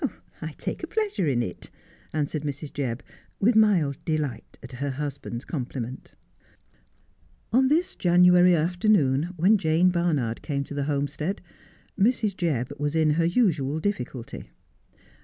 [0.41, 1.69] 'I take a pleasure in it,'
[2.11, 2.73] answered Mrs.
[2.73, 3.01] Jebb,
[3.39, 6.15] with mild delight at her husband's compliment.
[7.53, 11.39] On this January afternoon, when Jane Barnard came to the Homestead,
[11.99, 12.35] Mrs.
[12.35, 14.49] Jebb was in her usual difficulty.